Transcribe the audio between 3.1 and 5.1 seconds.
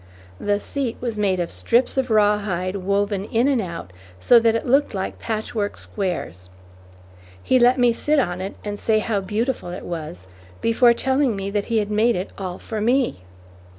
in and out so that it looked